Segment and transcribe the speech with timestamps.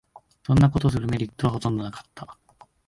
[0.47, 2.35] そんなことするメリットはほとんどなかった